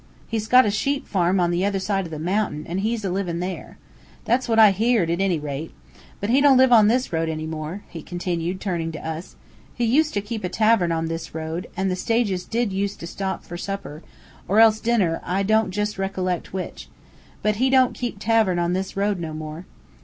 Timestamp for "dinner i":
14.79-15.43